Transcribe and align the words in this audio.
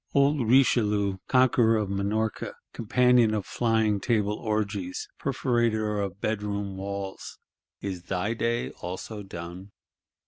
Old 0.15 0.47
Richelieu, 0.49 1.17
conqueror 1.27 1.77
of 1.77 1.87
Minorca, 1.87 2.55
companion 2.73 3.35
of 3.35 3.45
Flying 3.45 3.99
Table 3.99 4.33
orgies, 4.33 5.07
perforator 5.19 6.03
of 6.03 6.19
bedroom 6.19 6.75
walls, 6.75 7.37
is 7.81 8.01
thy 8.05 8.33
day 8.33 8.71
also 8.71 9.21
done? 9.21 9.71